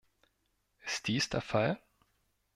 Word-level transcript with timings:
Ist 0.83 1.05
dies 1.05 1.29
der 1.29 1.41
Fall? 1.41 1.77